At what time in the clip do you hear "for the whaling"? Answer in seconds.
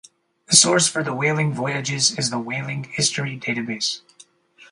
0.87-1.53